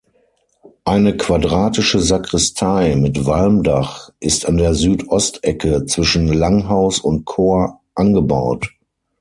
[0.83, 8.69] Eine quadratische Sakristei mit Walmdach ist an der Süd-Ost-Ecke zwischen Langhaus und Chor angebaut.